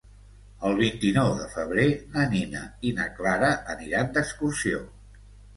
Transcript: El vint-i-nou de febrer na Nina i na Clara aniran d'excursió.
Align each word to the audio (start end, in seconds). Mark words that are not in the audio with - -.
El 0.69 0.79
vint-i-nou 0.79 1.27
de 1.41 1.45
febrer 1.57 1.85
na 2.15 2.25
Nina 2.33 2.63
i 2.87 2.95
na 3.01 3.07
Clara 3.19 3.53
aniran 3.75 4.11
d'excursió. 4.17 4.85